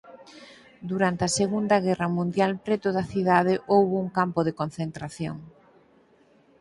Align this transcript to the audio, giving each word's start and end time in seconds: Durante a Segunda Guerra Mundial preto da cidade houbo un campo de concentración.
Durante 0.91 1.21
a 1.25 1.33
Segunda 1.39 1.77
Guerra 1.85 2.07
Mundial 2.17 2.51
preto 2.65 2.87
da 2.97 3.03
cidade 3.11 3.53
houbo 3.73 3.95
un 4.05 4.09
campo 4.19 4.39
de 4.47 4.55
concentración. 4.61 5.37